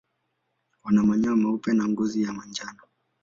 [0.83, 2.83] Wana manyoya meupe na ngozi ya manjano.